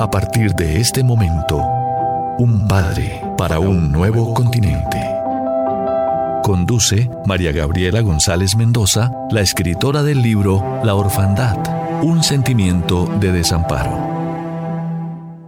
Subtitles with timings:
[0.00, 1.56] A partir de este momento,
[2.38, 5.04] un padre para un nuevo continente.
[6.44, 11.56] Conduce María Gabriela González Mendoza, la escritora del libro La Orfandad,
[12.04, 13.98] un sentimiento de desamparo.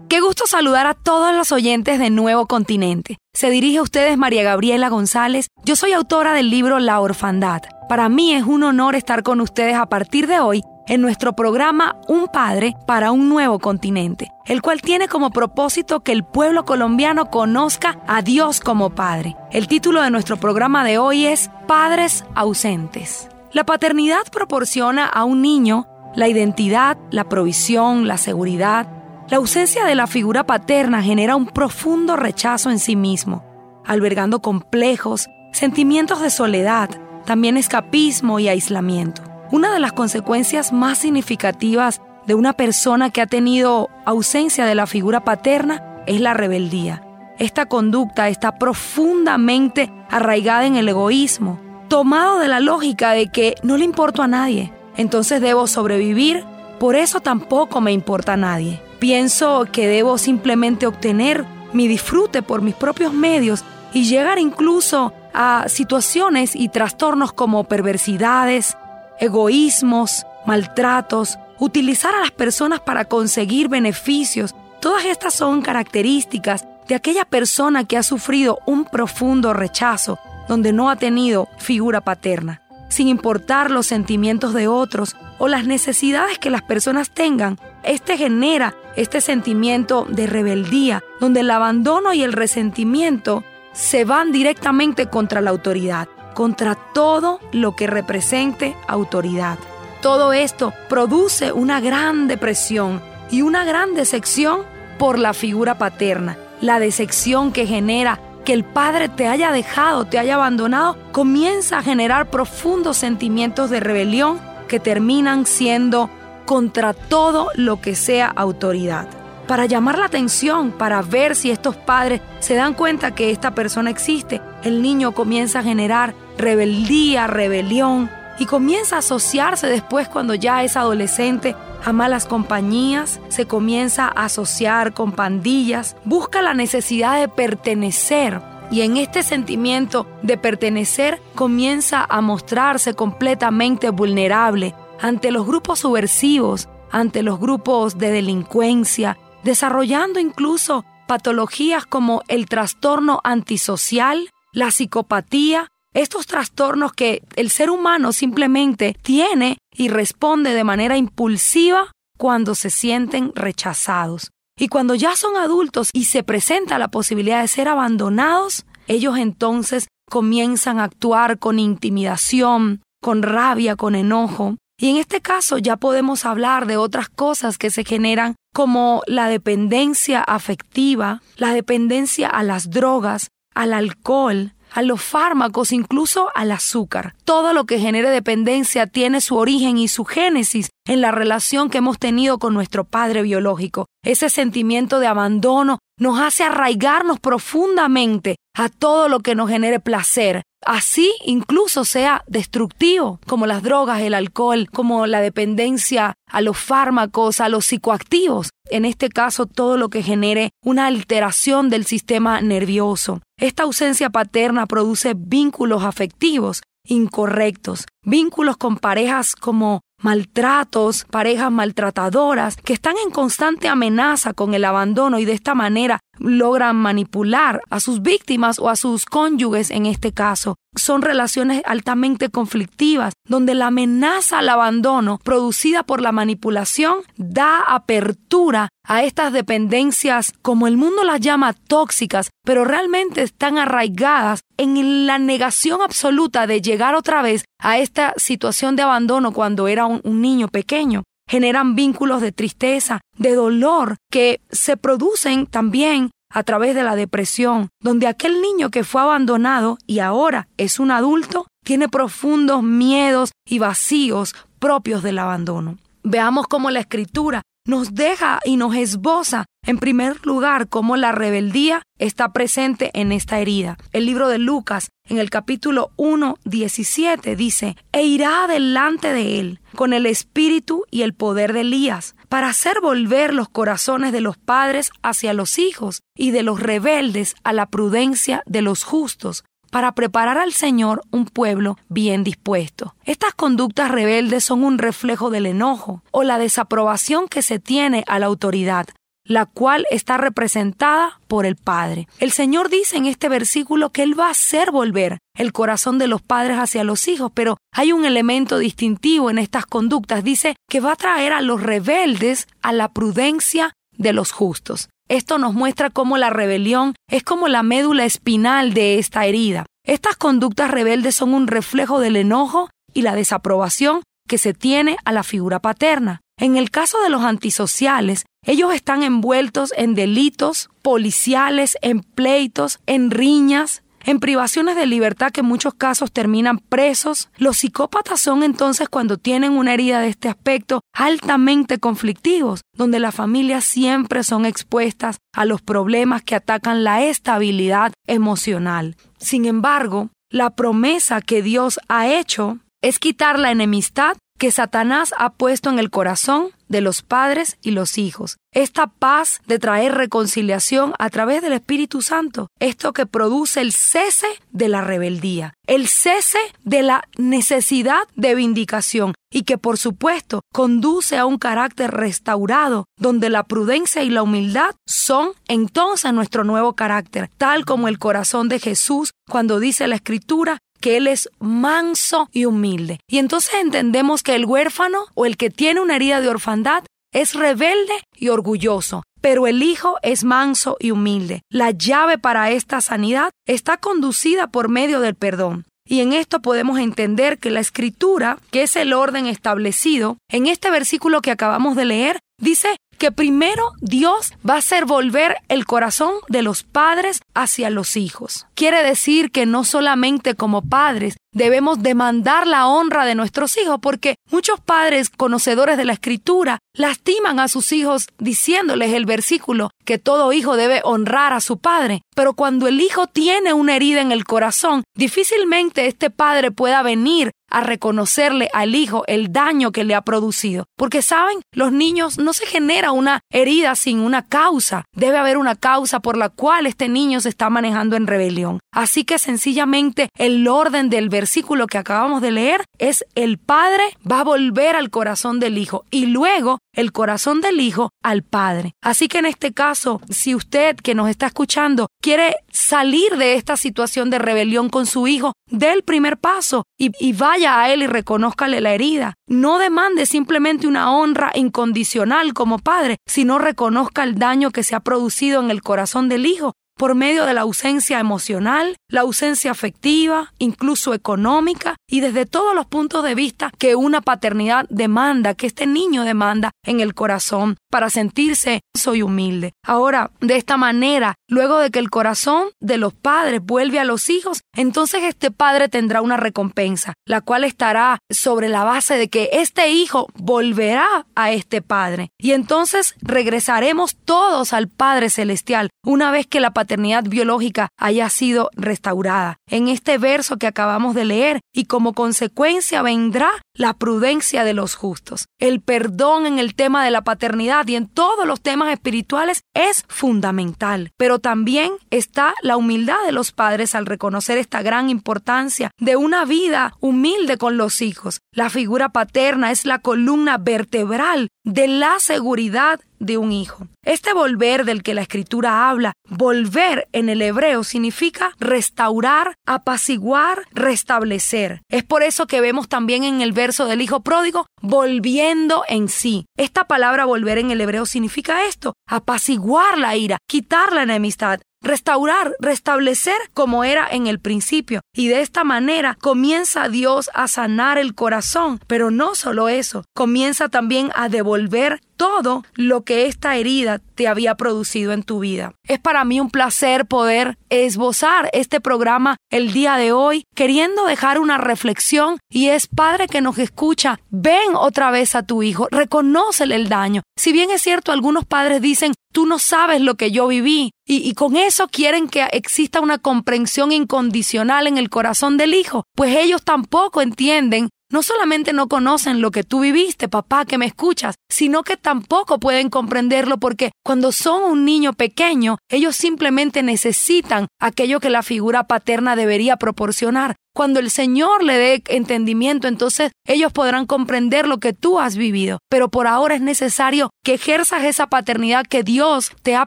[0.08, 3.18] Qué gusto saludar a todos los oyentes de Nuevo Continente.
[3.32, 5.46] Se dirige a ustedes María Gabriela González.
[5.64, 7.62] Yo soy autora del libro La Orfandad.
[7.88, 11.94] Para mí es un honor estar con ustedes a partir de hoy en nuestro programa
[12.08, 17.30] Un Padre para un Nuevo Continente, el cual tiene como propósito que el pueblo colombiano
[17.30, 19.36] conozca a Dios como Padre.
[19.52, 23.28] El título de nuestro programa de hoy es Padres ausentes.
[23.52, 28.88] La paternidad proporciona a un niño la identidad, la provisión, la seguridad.
[29.28, 33.44] La ausencia de la figura paterna genera un profundo rechazo en sí mismo,
[33.86, 36.90] albergando complejos, sentimientos de soledad,
[37.26, 39.29] también escapismo y aislamiento.
[39.52, 44.86] Una de las consecuencias más significativas de una persona que ha tenido ausencia de la
[44.86, 47.02] figura paterna es la rebeldía.
[47.38, 53.76] Esta conducta está profundamente arraigada en el egoísmo, tomado de la lógica de que no
[53.76, 56.44] le importo a nadie, entonces debo sobrevivir,
[56.78, 58.80] por eso tampoco me importa a nadie.
[59.00, 65.64] Pienso que debo simplemente obtener mi disfrute por mis propios medios y llegar incluso a
[65.68, 68.76] situaciones y trastornos como perversidades,
[69.20, 74.54] egoísmos, maltratos, utilizar a las personas para conseguir beneficios.
[74.80, 80.90] Todas estas son características de aquella persona que ha sufrido un profundo rechazo, donde no
[80.90, 82.62] ha tenido figura paterna.
[82.88, 88.74] Sin importar los sentimientos de otros o las necesidades que las personas tengan, este genera
[88.96, 95.50] este sentimiento de rebeldía, donde el abandono y el resentimiento se van directamente contra la
[95.50, 99.58] autoridad contra todo lo que represente autoridad.
[100.02, 104.62] Todo esto produce una gran depresión y una gran decepción
[104.98, 106.38] por la figura paterna.
[106.60, 111.82] La decepción que genera que el padre te haya dejado, te haya abandonado, comienza a
[111.82, 116.10] generar profundos sentimientos de rebelión que terminan siendo
[116.46, 119.06] contra todo lo que sea autoridad
[119.50, 123.90] para llamar la atención, para ver si estos padres se dan cuenta que esta persona
[123.90, 124.40] existe.
[124.62, 130.76] El niño comienza a generar rebeldía, rebelión y comienza a asociarse después cuando ya es
[130.76, 131.54] adolescente
[131.84, 138.40] a malas compañías, se comienza a asociar con pandillas, busca la necesidad de pertenecer
[138.70, 146.68] y en este sentimiento de pertenecer comienza a mostrarse completamente vulnerable ante los grupos subversivos,
[146.90, 156.26] ante los grupos de delincuencia, desarrollando incluso patologías como el trastorno antisocial, la psicopatía, estos
[156.26, 163.32] trastornos que el ser humano simplemente tiene y responde de manera impulsiva cuando se sienten
[163.34, 164.30] rechazados.
[164.58, 169.88] Y cuando ya son adultos y se presenta la posibilidad de ser abandonados, ellos entonces
[170.10, 174.56] comienzan a actuar con intimidación, con rabia, con enojo.
[174.78, 179.28] Y en este caso ya podemos hablar de otras cosas que se generan como la
[179.28, 187.14] dependencia afectiva, la dependencia a las drogas, al alcohol, a los fármacos, incluso al azúcar.
[187.24, 191.78] Todo lo que genere dependencia tiene su origen y su génesis en la relación que
[191.78, 193.86] hemos tenido con nuestro padre biológico.
[194.04, 200.42] Ese sentimiento de abandono nos hace arraigarnos profundamente a todo lo que nos genere placer,
[200.66, 207.40] así incluso sea destructivo, como las drogas, el alcohol, como la dependencia a los fármacos,
[207.40, 213.20] a los psicoactivos, en este caso todo lo que genere una alteración del sistema nervioso.
[213.38, 222.72] Esta ausencia paterna produce vínculos afectivos incorrectos, vínculos con parejas como maltratos, parejas maltratadoras que
[222.72, 228.02] están en constante amenaza con el abandono y de esta manera logran manipular a sus
[228.02, 230.56] víctimas o a sus cónyuges en este caso.
[230.76, 238.68] Son relaciones altamente conflictivas donde la amenaza al abandono producida por la manipulación da apertura
[238.86, 245.18] a estas dependencias, como el mundo las llama tóxicas, pero realmente están arraigadas en la
[245.18, 250.48] negación absoluta de llegar otra vez a esta situación de abandono cuando era un, niño
[250.48, 256.96] pequeño generan vínculos de tristeza, de dolor, que se producen también a través de la
[256.96, 263.30] depresión, donde aquel niño que fue abandonado y ahora es un adulto, tiene profundos miedos
[263.48, 265.78] y vacíos propios del abandono.
[266.02, 271.82] Veamos cómo la escritura nos deja y nos esboza, en primer lugar, cómo la rebeldía
[271.98, 273.76] está presente en esta herida.
[273.92, 279.60] El libro de Lucas, en el capítulo 1, 17, dice, e irá delante de él
[279.74, 284.38] con el espíritu y el poder de Elías para hacer volver los corazones de los
[284.38, 289.92] padres hacia los hijos y de los rebeldes a la prudencia de los justos, para
[289.92, 292.94] preparar al Señor un pueblo bien dispuesto.
[293.04, 298.18] Estas conductas rebeldes son un reflejo del enojo o la desaprobación que se tiene a
[298.18, 298.86] la autoridad,
[299.24, 302.08] la cual está representada por el Padre.
[302.18, 306.08] El Señor dice en este versículo que Él va a hacer volver el corazón de
[306.08, 310.24] los padres hacia los hijos, pero hay un elemento distintivo en estas conductas.
[310.24, 314.88] Dice que va a traer a los rebeldes a la prudencia de los justos.
[315.08, 319.66] Esto nos muestra cómo la rebelión es como la médula espinal de esta herida.
[319.84, 325.12] Estas conductas rebeldes son un reflejo del enojo y la desaprobación que se tiene a
[325.12, 326.20] la figura paterna.
[326.38, 333.10] En el caso de los antisociales, ellos están envueltos en delitos policiales, en pleitos, en
[333.10, 337.28] riñas, en privaciones de libertad que en muchos casos terminan presos.
[337.36, 343.14] Los psicópatas son entonces cuando tienen una herida de este aspecto altamente conflictivos, donde las
[343.14, 348.96] familias siempre son expuestas a los problemas que atacan la estabilidad emocional.
[349.18, 355.30] Sin embargo, la promesa que Dios ha hecho es quitar la enemistad que Satanás ha
[355.30, 358.38] puesto en el corazón de los padres y los hijos.
[358.52, 364.28] Esta paz de traer reconciliación a través del Espíritu Santo, esto que produce el cese
[364.50, 371.18] de la rebeldía, el cese de la necesidad de vindicación y que por supuesto conduce
[371.18, 377.30] a un carácter restaurado donde la prudencia y la humildad son entonces nuestro nuevo carácter,
[377.36, 382.46] tal como el corazón de Jesús cuando dice la Escritura que Él es manso y
[382.46, 383.00] humilde.
[383.08, 387.34] Y entonces entendemos que el huérfano o el que tiene una herida de orfandad es
[387.34, 391.42] rebelde y orgulloso, pero el Hijo es manso y humilde.
[391.50, 395.64] La llave para esta sanidad está conducida por medio del perdón.
[395.88, 400.70] Y en esto podemos entender que la escritura, que es el orden establecido, en este
[400.70, 406.12] versículo que acabamos de leer, dice que primero Dios va a hacer volver el corazón
[406.28, 408.46] de los padres hacia los hijos.
[408.54, 414.16] Quiere decir que no solamente como padres debemos demandar la honra de nuestros hijos, porque
[414.30, 420.32] muchos padres conocedores de la escritura lastiman a sus hijos diciéndoles el versículo que todo
[420.32, 422.02] hijo debe honrar a su padre.
[422.14, 427.32] Pero cuando el hijo tiene una herida en el corazón, difícilmente este padre pueda venir
[427.50, 430.66] a reconocerle al hijo el daño que le ha producido.
[430.76, 434.84] Porque saben, los niños no se genera una herida sin una causa.
[434.94, 438.60] Debe haber una causa por la cual este niño se está manejando en rebelión.
[438.72, 441.19] Así que sencillamente el orden del versículo
[441.68, 446.06] que acabamos de leer es el padre va a volver al corazón del hijo y
[446.06, 448.72] luego el corazón del hijo al padre.
[448.82, 453.56] Así que en este caso, si usted que nos está escuchando quiere salir de esta
[453.56, 457.82] situación de rebelión con su hijo, dé el primer paso y, y vaya a él
[457.82, 459.14] y reconózcale la herida.
[459.26, 464.80] No demande simplemente una honra incondicional como padre, sino reconozca el daño que se ha
[464.80, 470.32] producido en el corazón del hijo por medio de la ausencia emocional, la ausencia afectiva,
[470.38, 475.66] incluso económica, y desde todos los puntos de vista que una paternidad demanda, que este
[475.66, 479.52] niño demanda en el corazón para sentirse soy humilde.
[479.64, 484.10] Ahora, de esta manera, luego de que el corazón de los padres vuelve a los
[484.10, 489.30] hijos, entonces este padre tendrá una recompensa, la cual estará sobre la base de que
[489.32, 492.10] este hijo volverá a este padre.
[492.18, 498.50] Y entonces regresaremos todos al Padre Celestial una vez que la paternidad biológica haya sido
[498.54, 499.36] restaurada.
[499.48, 504.74] En este verso que acabamos de leer, y como consecuencia vendrá la prudencia de los
[504.74, 505.26] justos.
[505.38, 509.84] El perdón en el tema de la paternidad y en todos los temas espirituales es
[509.88, 515.96] fundamental, pero también está la humildad de los padres al reconocer esta gran importancia de
[515.96, 518.20] una vida humilde con los hijos.
[518.32, 523.66] La figura paterna es la columna vertebral de la seguridad de un hijo.
[523.84, 531.62] Este volver del que la escritura habla, volver en el hebreo significa restaurar, apaciguar, restablecer.
[531.68, 536.26] Es por eso que vemos también en el verso del hijo pródigo, volviendo en sí.
[536.36, 542.34] Esta palabra volver en el hebreo significa esto, apaciguar la ira, quitar la enemistad, restaurar,
[542.40, 544.80] restablecer como era en el principio.
[544.94, 548.60] Y de esta manera comienza Dios a sanar el corazón.
[548.66, 554.34] Pero no solo eso, comienza también a devolver todo lo que esta herida te había
[554.34, 555.52] producido en tu vida.
[555.68, 561.18] Es para mí un placer poder esbozar este programa el día de hoy, queriendo dejar
[561.18, 566.54] una reflexión y es Padre que nos escucha, ven otra vez a tu hijo, reconócele
[566.54, 567.02] el daño.
[567.18, 571.08] Si bien es cierto, algunos padres dicen, tú no sabes lo que yo viví, y,
[571.08, 576.16] y, con eso quieren que exista una comprensión incondicional en el corazón del hijo, pues
[576.16, 581.16] ellos tampoco entienden no solamente no conocen lo que tú viviste, papá, que me escuchas,
[581.28, 587.98] sino que tampoco pueden comprenderlo porque cuando son un niño pequeño, ellos simplemente necesitan aquello
[587.98, 590.36] que la figura paterna debería proporcionar.
[590.54, 595.58] Cuando el Señor le dé entendimiento, entonces ellos podrán comprender lo que tú has vivido.
[595.68, 599.66] Pero por ahora es necesario que ejerzas esa paternidad que Dios te ha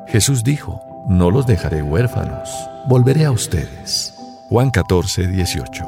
[0.08, 2.50] Jesús dijo, no los dejaré huérfanos,
[2.88, 4.14] volveré a ustedes.
[4.50, 5.84] Juan 14, 18.